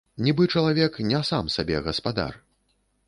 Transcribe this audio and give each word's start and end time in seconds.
Нібы 0.27 0.47
чалавек 0.53 0.97
не 1.11 1.21
сам 1.29 1.51
сабе 1.57 1.77
гаспадар. 1.89 2.33